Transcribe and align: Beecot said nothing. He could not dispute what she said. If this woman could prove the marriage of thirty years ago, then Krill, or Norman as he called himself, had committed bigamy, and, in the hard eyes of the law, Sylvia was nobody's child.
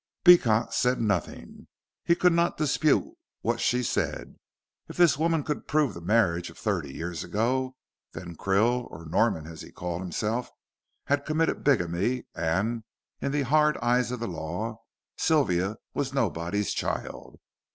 Beecot 0.23 0.73
said 0.73 0.99
nothing. 0.99 1.67
He 2.03 2.15
could 2.15 2.33
not 2.33 2.57
dispute 2.57 3.05
what 3.41 3.59
she 3.61 3.83
said. 3.83 4.37
If 4.89 4.97
this 4.97 5.15
woman 5.15 5.43
could 5.43 5.67
prove 5.67 5.93
the 5.93 6.01
marriage 6.01 6.49
of 6.49 6.57
thirty 6.57 6.91
years 6.91 7.23
ago, 7.23 7.75
then 8.13 8.35
Krill, 8.35 8.89
or 8.89 9.05
Norman 9.05 9.45
as 9.45 9.61
he 9.61 9.71
called 9.71 10.01
himself, 10.01 10.49
had 11.05 11.23
committed 11.23 11.63
bigamy, 11.63 12.23
and, 12.33 12.83
in 13.19 13.31
the 13.31 13.43
hard 13.43 13.77
eyes 13.77 14.11
of 14.11 14.19
the 14.19 14.27
law, 14.27 14.81
Sylvia 15.17 15.77
was 15.93 16.15
nobody's 16.15 16.73
child. 16.73 17.39